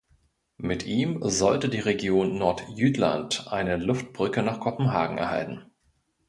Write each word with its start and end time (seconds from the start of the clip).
Mit 0.57 0.83
ihm 0.87 1.19
sollte 1.21 1.69
die 1.69 1.77
Region 1.77 2.39
Nordjütland 2.39 3.49
eine 3.49 3.77
Luftbrücke 3.77 4.41
nach 4.41 4.59
Kopenhagen 4.59 5.19
erhalten. 5.19 5.67